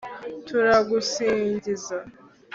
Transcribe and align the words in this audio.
turagusingiza 0.47 1.95